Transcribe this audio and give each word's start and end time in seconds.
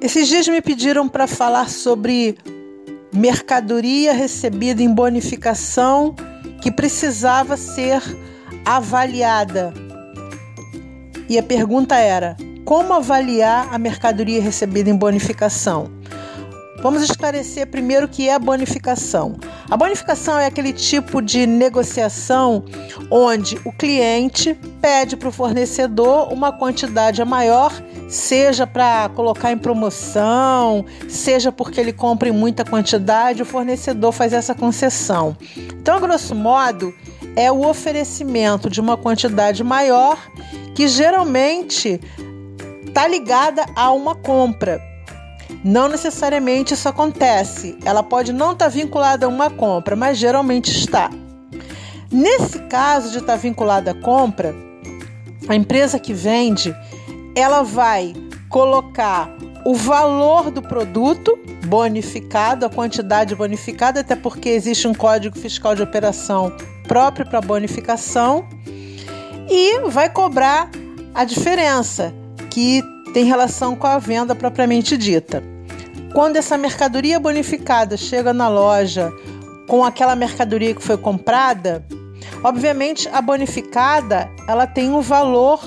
Esses 0.00 0.28
dias 0.28 0.48
me 0.48 0.62
pediram 0.62 1.06
para 1.06 1.26
falar 1.26 1.68
sobre 1.68 2.38
mercadoria 3.12 4.14
recebida 4.14 4.82
em 4.82 4.94
bonificação 4.94 6.14
que 6.62 6.72
precisava 6.72 7.54
ser 7.58 8.02
avaliada. 8.64 9.74
E 11.28 11.38
a 11.38 11.42
pergunta 11.42 11.96
era: 11.96 12.34
como 12.64 12.94
avaliar 12.94 13.68
a 13.70 13.76
mercadoria 13.76 14.40
recebida 14.40 14.88
em 14.88 14.96
bonificação? 14.96 15.90
Vamos 16.82 17.02
esclarecer 17.02 17.66
primeiro 17.66 18.06
o 18.06 18.08
que 18.08 18.26
é 18.26 18.34
a 18.34 18.38
bonificação. 18.38 19.36
A 19.70 19.76
bonificação 19.76 20.38
é 20.38 20.46
aquele 20.46 20.72
tipo 20.72 21.20
de 21.20 21.46
negociação 21.46 22.64
onde 23.10 23.60
o 23.66 23.72
cliente 23.72 24.58
pede 24.80 25.14
para 25.14 25.28
o 25.28 25.32
fornecedor 25.32 26.32
uma 26.32 26.50
quantidade 26.50 27.22
maior, 27.22 27.70
seja 28.10 28.66
para 28.66 29.08
colocar 29.10 29.52
em 29.52 29.56
promoção, 29.56 30.84
seja 31.08 31.52
porque 31.52 31.80
ele 31.80 31.92
compra 31.92 32.28
em 32.28 32.32
muita 32.32 32.64
quantidade, 32.64 33.40
o 33.40 33.46
fornecedor 33.46 34.12
faz 34.12 34.32
essa 34.32 34.54
concessão. 34.54 35.36
Então, 35.56 35.96
a 35.96 36.00
grosso 36.00 36.34
modo, 36.34 36.92
é 37.36 37.50
o 37.50 37.66
oferecimento 37.66 38.68
de 38.68 38.80
uma 38.80 38.96
quantidade 38.96 39.62
maior 39.62 40.18
que 40.74 40.88
geralmente 40.88 42.00
está 42.86 43.06
ligada 43.06 43.64
a 43.76 43.92
uma 43.92 44.16
compra. 44.16 44.82
Não 45.62 45.88
necessariamente 45.88 46.74
isso 46.74 46.88
acontece. 46.88 47.78
Ela 47.84 48.02
pode 48.02 48.32
não 48.32 48.52
estar 48.52 48.64
tá 48.64 48.70
vinculada 48.70 49.26
a 49.26 49.28
uma 49.28 49.50
compra, 49.50 49.94
mas 49.94 50.18
geralmente 50.18 50.70
está. 50.70 51.10
Nesse 52.10 52.58
caso 52.62 53.12
de 53.12 53.18
estar 53.18 53.34
tá 53.34 53.38
vinculada 53.38 53.92
à 53.92 53.94
compra, 53.94 54.54
a 55.48 55.54
empresa 55.54 55.98
que 55.98 56.12
vende, 56.12 56.74
ela 57.34 57.62
vai 57.62 58.14
colocar 58.48 59.30
o 59.64 59.74
valor 59.74 60.50
do 60.50 60.62
produto 60.62 61.38
bonificado, 61.66 62.66
a 62.66 62.70
quantidade 62.70 63.34
bonificada, 63.34 64.00
até 64.00 64.16
porque 64.16 64.48
existe 64.48 64.88
um 64.88 64.94
código 64.94 65.38
fiscal 65.38 65.74
de 65.74 65.82
operação 65.82 66.52
próprio 66.88 67.26
para 67.26 67.40
bonificação, 67.40 68.46
e 69.48 69.80
vai 69.88 70.08
cobrar 70.08 70.70
a 71.14 71.24
diferença, 71.24 72.12
que 72.50 72.82
tem 73.12 73.24
relação 73.24 73.76
com 73.76 73.86
a 73.86 73.98
venda 73.98 74.34
propriamente 74.34 74.96
dita. 74.96 75.42
Quando 76.12 76.36
essa 76.36 76.56
mercadoria 76.58 77.20
bonificada 77.20 77.96
chega 77.96 78.32
na 78.32 78.48
loja 78.48 79.12
com 79.68 79.84
aquela 79.84 80.16
mercadoria 80.16 80.74
que 80.74 80.82
foi 80.82 80.96
comprada, 80.96 81.84
obviamente 82.42 83.08
a 83.12 83.20
bonificada 83.20 84.28
ela 84.48 84.66
tem 84.66 84.90
um 84.90 85.00
valor 85.00 85.60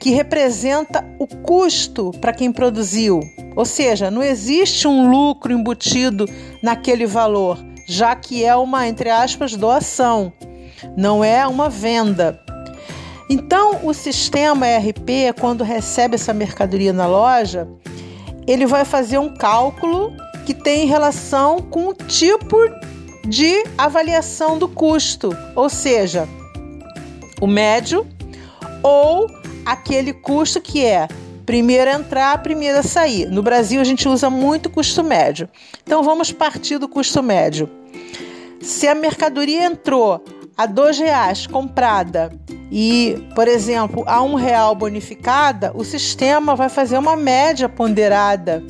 que 0.00 0.10
representa 0.10 1.06
o 1.18 1.26
custo 1.26 2.10
para 2.22 2.32
quem 2.32 2.50
produziu. 2.50 3.20
Ou 3.54 3.66
seja, 3.66 4.10
não 4.10 4.22
existe 4.22 4.88
um 4.88 5.10
lucro 5.10 5.52
embutido 5.52 6.24
naquele 6.62 7.06
valor, 7.06 7.58
já 7.86 8.16
que 8.16 8.42
é 8.42 8.56
uma, 8.56 8.88
entre 8.88 9.10
aspas, 9.10 9.54
doação, 9.54 10.32
não 10.96 11.22
é 11.22 11.46
uma 11.46 11.68
venda. 11.68 12.40
Então, 13.28 13.80
o 13.84 13.92
sistema 13.92 14.66
ERP, 14.66 15.38
quando 15.38 15.62
recebe 15.62 16.14
essa 16.14 16.32
mercadoria 16.32 16.92
na 16.92 17.06
loja, 17.06 17.68
ele 18.46 18.66
vai 18.66 18.86
fazer 18.86 19.18
um 19.18 19.34
cálculo 19.34 20.12
que 20.46 20.54
tem 20.54 20.86
relação 20.86 21.60
com 21.60 21.88
o 21.88 21.94
tipo 21.94 22.56
de 23.28 23.62
avaliação 23.76 24.58
do 24.58 24.66
custo, 24.66 25.36
ou 25.54 25.68
seja, 25.68 26.26
o 27.38 27.46
médio 27.46 28.06
ou 28.82 29.39
aquele 29.64 30.12
custo 30.12 30.60
que 30.60 30.84
é 30.84 31.08
primeiro 31.44 31.90
entrar, 31.90 32.42
primeiro 32.42 32.86
sair. 32.86 33.26
No 33.26 33.42
Brasil 33.42 33.80
a 33.80 33.84
gente 33.84 34.08
usa 34.08 34.30
muito 34.30 34.70
custo 34.70 35.02
médio. 35.02 35.48
Então 35.82 36.02
vamos 36.02 36.30
partir 36.30 36.78
do 36.78 36.88
custo 36.88 37.22
médio. 37.22 37.68
Se 38.60 38.86
a 38.86 38.94
mercadoria 38.94 39.64
entrou 39.64 40.22
a 40.56 40.66
dois 40.66 40.98
reais 40.98 41.46
comprada 41.46 42.30
e, 42.70 43.26
por 43.34 43.48
exemplo, 43.48 44.04
a 44.06 44.22
um 44.22 44.34
real 44.34 44.74
bonificada, 44.74 45.72
o 45.74 45.84
sistema 45.84 46.54
vai 46.54 46.68
fazer 46.68 46.98
uma 46.98 47.16
média 47.16 47.68
ponderada 47.68 48.62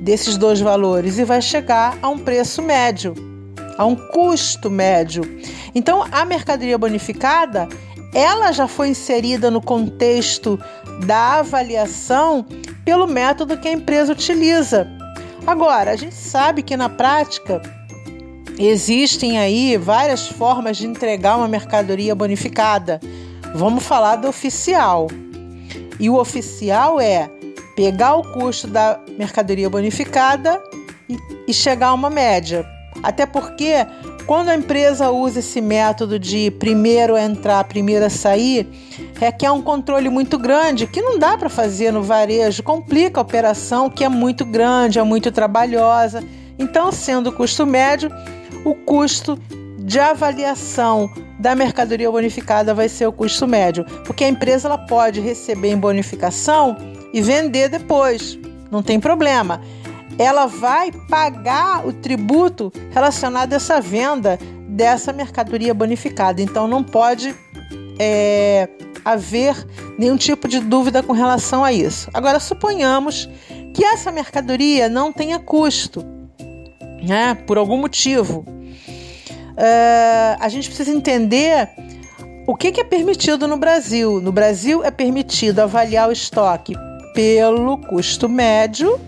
desses 0.00 0.36
dois 0.36 0.60
valores 0.60 1.18
e 1.18 1.24
vai 1.24 1.42
chegar 1.42 1.98
a 2.00 2.08
um 2.08 2.18
preço 2.18 2.62
médio, 2.62 3.14
a 3.76 3.84
um 3.84 3.96
custo 3.96 4.70
médio. 4.70 5.22
Então, 5.74 6.04
a 6.10 6.24
mercadoria 6.24 6.78
bonificada, 6.78 7.68
ela 8.14 8.52
já 8.52 8.68
foi 8.68 8.88
inserida 8.88 9.50
no 9.50 9.60
contexto 9.60 10.58
da 11.04 11.40
avaliação 11.40 12.46
pelo 12.84 13.06
método 13.06 13.58
que 13.58 13.66
a 13.66 13.72
empresa 13.72 14.12
utiliza. 14.12 14.86
Agora, 15.46 15.90
a 15.90 15.96
gente 15.96 16.14
sabe 16.14 16.62
que 16.62 16.76
na 16.76 16.88
prática 16.88 17.60
existem 18.58 19.38
aí 19.38 19.76
várias 19.76 20.28
formas 20.28 20.76
de 20.76 20.86
entregar 20.86 21.36
uma 21.36 21.48
mercadoria 21.48 22.14
bonificada. 22.14 23.00
Vamos 23.54 23.84
falar 23.84 24.16
do 24.16 24.28
oficial. 24.28 25.08
E 25.98 26.08
o 26.08 26.16
oficial 26.16 27.00
é 27.00 27.30
pegar 27.76 28.14
o 28.14 28.32
custo 28.32 28.68
da 28.68 29.00
mercadoria 29.18 29.68
bonificada 29.68 30.62
e, 31.46 31.52
chegar 31.52 31.88
a 31.88 31.94
uma 31.94 32.10
média. 32.10 32.64
Até 33.04 33.26
porque 33.26 33.86
quando 34.26 34.48
a 34.48 34.56
empresa 34.56 35.10
usa 35.10 35.40
esse 35.40 35.60
método 35.60 36.18
de 36.18 36.50
primeiro 36.52 37.18
entrar, 37.18 37.62
primeiro 37.64 38.08
sair, 38.08 38.66
requer 39.20 39.50
um 39.50 39.60
controle 39.60 40.08
muito 40.08 40.38
grande 40.38 40.86
que 40.86 41.02
não 41.02 41.18
dá 41.18 41.36
para 41.36 41.50
fazer 41.50 41.92
no 41.92 42.02
varejo, 42.02 42.62
complica 42.62 43.20
a 43.20 43.22
operação 43.22 43.90
que 43.90 44.02
é 44.02 44.08
muito 44.08 44.46
grande, 44.46 44.98
é 44.98 45.02
muito 45.02 45.30
trabalhosa. 45.30 46.24
Então, 46.58 46.90
sendo 46.90 47.28
o 47.28 47.32
custo 47.32 47.66
médio, 47.66 48.10
o 48.64 48.74
custo 48.74 49.38
de 49.78 50.00
avaliação 50.00 51.12
da 51.38 51.54
mercadoria 51.54 52.10
bonificada 52.10 52.72
vai 52.72 52.88
ser 52.88 53.06
o 53.06 53.12
custo 53.12 53.46
médio, 53.46 53.84
porque 54.06 54.24
a 54.24 54.28
empresa 54.28 54.66
ela 54.66 54.78
pode 54.78 55.20
receber 55.20 55.72
em 55.72 55.76
bonificação 55.76 56.74
e 57.12 57.20
vender 57.20 57.68
depois, 57.68 58.38
não 58.70 58.82
tem 58.82 58.98
problema. 58.98 59.60
Ela 60.18 60.46
vai 60.46 60.92
pagar 60.92 61.86
o 61.86 61.92
tributo 61.92 62.72
relacionado 62.90 63.52
a 63.52 63.56
essa 63.56 63.80
venda 63.80 64.38
dessa 64.68 65.12
mercadoria 65.12 65.74
bonificada, 65.74 66.40
então 66.40 66.66
não 66.66 66.82
pode 66.82 67.34
é, 67.98 68.68
haver 69.04 69.54
nenhum 69.98 70.16
tipo 70.16 70.48
de 70.48 70.60
dúvida 70.60 71.02
com 71.02 71.12
relação 71.12 71.64
a 71.64 71.72
isso. 71.72 72.10
Agora, 72.12 72.40
suponhamos 72.40 73.28
que 73.74 73.84
essa 73.84 74.10
mercadoria 74.10 74.88
não 74.88 75.12
tenha 75.12 75.38
custo, 75.38 76.04
né, 77.02 77.34
por 77.46 77.58
algum 77.58 77.76
motivo 77.76 78.44
uh, 79.54 80.36
a 80.38 80.48
gente 80.48 80.68
precisa 80.68 80.90
entender 80.90 81.68
o 82.46 82.54
que, 82.54 82.72
que 82.72 82.80
é 82.80 82.84
permitido 82.84 83.48
no 83.48 83.56
Brasil. 83.56 84.20
No 84.20 84.32
Brasil 84.32 84.84
é 84.84 84.90
permitido 84.90 85.60
avaliar 85.60 86.08
o 86.08 86.12
estoque 86.12 86.74
pelo 87.14 87.78
custo 87.78 88.28
médio, 88.28 89.00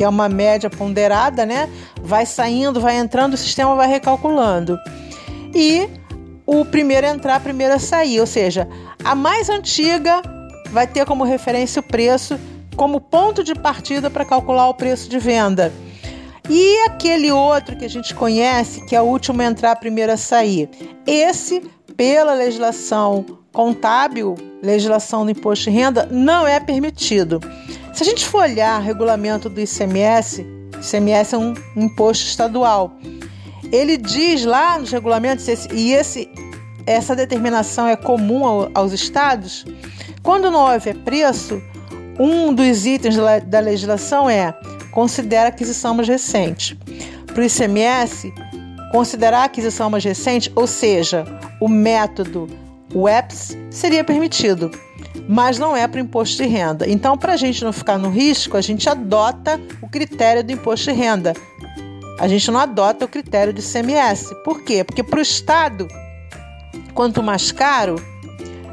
que 0.00 0.04
é 0.04 0.08
uma 0.08 0.30
média 0.30 0.70
ponderada, 0.70 1.44
né? 1.44 1.68
Vai 2.00 2.24
saindo, 2.24 2.80
vai 2.80 2.96
entrando, 2.96 3.34
o 3.34 3.36
sistema 3.36 3.76
vai 3.76 3.86
recalculando. 3.86 4.78
E 5.54 5.86
o 6.46 6.64
primeiro 6.64 7.06
a 7.06 7.10
entrar, 7.10 7.38
primeiro 7.40 7.74
a 7.74 7.78
sair, 7.78 8.18
ou 8.18 8.26
seja, 8.26 8.66
a 9.04 9.14
mais 9.14 9.50
antiga 9.50 10.22
vai 10.70 10.86
ter 10.86 11.04
como 11.04 11.22
referência 11.22 11.80
o 11.80 11.82
preço 11.82 12.40
como 12.76 12.98
ponto 12.98 13.44
de 13.44 13.54
partida 13.54 14.08
para 14.08 14.24
calcular 14.24 14.70
o 14.70 14.74
preço 14.74 15.06
de 15.06 15.18
venda. 15.18 15.70
E 16.48 16.78
aquele 16.86 17.30
outro 17.30 17.76
que 17.76 17.84
a 17.84 17.90
gente 17.90 18.14
conhece, 18.14 18.82
que 18.86 18.96
é 18.96 19.02
o 19.02 19.04
último 19.04 19.42
a 19.42 19.44
entrar, 19.44 19.76
primeiro 19.76 20.12
a 20.12 20.16
sair. 20.16 20.70
Esse, 21.06 21.60
pela 21.94 22.32
legislação 22.32 23.39
contábil, 23.52 24.34
legislação 24.62 25.24
do 25.24 25.30
imposto 25.30 25.64
de 25.64 25.70
renda, 25.70 26.08
não 26.10 26.46
é 26.46 26.60
permitido. 26.60 27.40
Se 27.92 28.02
a 28.02 28.06
gente 28.06 28.26
for 28.26 28.42
olhar 28.42 28.80
o 28.80 28.84
regulamento 28.84 29.48
do 29.48 29.60
ICMS, 29.60 30.46
ICMS 30.80 31.34
é 31.34 31.38
um 31.38 31.54
imposto 31.76 32.24
estadual. 32.24 32.92
Ele 33.72 33.96
diz 33.96 34.44
lá 34.44 34.78
nos 34.78 34.90
regulamentos, 34.90 35.46
e 35.72 35.92
esse, 35.92 36.30
essa 36.86 37.14
determinação 37.14 37.86
é 37.86 37.96
comum 37.96 38.44
ao, 38.44 38.70
aos 38.74 38.92
estados, 38.92 39.64
quando 40.22 40.50
não 40.50 40.72
houver 40.72 40.96
preço, 40.96 41.60
um 42.18 42.52
dos 42.52 42.84
itens 42.86 43.16
da 43.46 43.60
legislação 43.60 44.28
é 44.28 44.54
considera 44.90 45.48
aquisição 45.48 45.94
mais 45.94 46.08
recente. 46.08 46.78
Para 47.26 47.42
o 47.42 47.44
ICMS, 47.44 48.32
considerar 48.90 49.44
aquisição 49.44 49.88
mais 49.88 50.04
recente, 50.04 50.50
ou 50.54 50.66
seja, 50.66 51.24
o 51.60 51.68
método 51.68 52.48
WEPS, 52.94 53.56
seria 53.70 54.02
permitido, 54.02 54.70
mas 55.28 55.58
não 55.58 55.76
é 55.76 55.86
para 55.86 55.98
o 55.98 56.02
imposto 56.02 56.42
de 56.42 56.48
renda. 56.48 56.88
Então, 56.88 57.16
para 57.16 57.34
a 57.34 57.36
gente 57.36 57.64
não 57.64 57.72
ficar 57.72 57.98
no 57.98 58.10
risco, 58.10 58.56
a 58.56 58.60
gente 58.60 58.88
adota 58.88 59.60
o 59.80 59.88
critério 59.88 60.42
do 60.42 60.52
imposto 60.52 60.90
de 60.90 60.96
renda. 60.96 61.34
A 62.18 62.28
gente 62.28 62.50
não 62.50 62.60
adota 62.60 63.04
o 63.04 63.08
critério 63.08 63.52
do 63.52 63.60
ICMS. 63.60 64.34
Por 64.44 64.62
quê? 64.62 64.84
Porque 64.84 65.02
para 65.02 65.18
o 65.18 65.22
Estado, 65.22 65.88
quanto 66.92 67.22
mais 67.22 67.50
caro, 67.50 67.96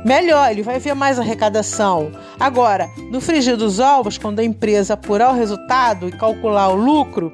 melhor, 0.04 0.52
ele 0.52 0.64
vai 0.64 0.80
ver 0.80 0.94
mais 0.94 1.19
arrecadação. 1.19 2.12
Agora, 2.40 2.90
no 3.12 3.22
frigir 3.22 3.56
dos 3.56 3.80
ovos, 3.80 4.18
quando 4.18 4.40
a 4.40 4.44
empresa 4.44 4.96
apurar 4.96 5.31
o 5.31 5.36
resultado 5.36 6.10
e 6.10 6.12
calcular 6.12 6.69
o 6.69 6.75
lucro, 6.75 7.31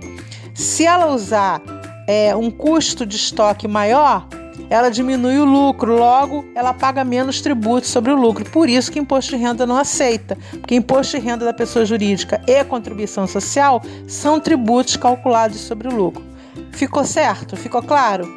se 0.54 0.86
ela 0.86 1.08
usar 1.08 1.62
é, 2.08 2.36
um 2.36 2.52
custo 2.52 3.06
de 3.06 3.16
estoque 3.16 3.68
maior, 3.68 4.28
ela 4.70 4.90
diminui 4.90 5.38
o 5.38 5.46
lucro, 5.46 5.96
logo 5.96 6.46
ela 6.56 6.74
paga 6.74 7.04
menos 7.04 7.42
tributos 7.42 7.90
sobre 7.90 8.12
o 8.12 8.16
lucro. 8.16 8.44
Por 8.50 8.70
isso 8.70 8.92
que 8.92 9.00
imposto 9.00 9.36
de 9.36 9.42
renda 9.42 9.66
não 9.66 9.78
aceita, 9.78 10.38
porque 10.52 10.76
imposto 10.76 11.18
de 11.18 11.24
renda 11.24 11.46
da 11.46 11.54
pessoa 11.54 11.86
jurídica 11.86 12.42
e 12.48 12.64
contribuição 12.64 13.28
social 13.28 13.82
são 14.08 14.40
tributos 14.40 14.98
calculados 14.98 15.60
sobre 15.60 15.88
o 15.88 15.96
lucro. 15.96 16.24
Ficou 16.72 17.04
certo? 17.04 17.56
Ficou 17.56 17.82
claro? 17.82 18.28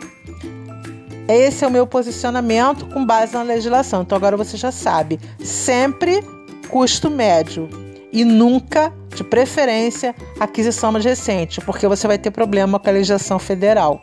Esse 1.28 1.64
é 1.64 1.68
o 1.68 1.70
meu 1.70 1.86
posicionamento 1.86 2.86
com 2.86 3.04
base 3.04 3.34
na 3.34 3.42
legislação. 3.42 4.02
Então 4.02 4.16
agora 4.16 4.36
você 4.36 4.56
já 4.56 4.70
sabe, 4.70 5.18
sempre 5.40 6.22
custo 6.68 7.10
médio 7.10 7.68
e 8.12 8.24
nunca, 8.24 8.92
de 9.14 9.24
preferência, 9.24 10.14
aquisição 10.38 10.92
mais 10.92 11.04
recente, 11.04 11.60
porque 11.60 11.86
você 11.86 12.06
vai 12.06 12.18
ter 12.18 12.30
problema 12.30 12.78
com 12.78 12.88
a 12.88 12.92
legislação 12.92 13.38
federal. 13.38 14.02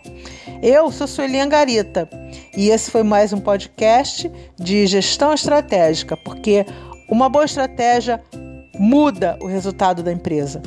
Eu 0.65 0.89
sou 0.93 1.05
Sueli 1.07 1.41
Angarita 1.41 2.07
e 2.55 2.69
esse 2.69 2.89
foi 2.89 3.03
mais 3.03 3.33
um 3.33 3.39
podcast 3.41 4.31
de 4.57 4.87
gestão 4.87 5.33
estratégica, 5.33 6.15
porque 6.15 6.65
uma 7.09 7.27
boa 7.27 7.43
estratégia 7.43 8.23
muda 8.79 9.37
o 9.41 9.45
resultado 9.45 10.01
da 10.01 10.09
empresa. 10.09 10.61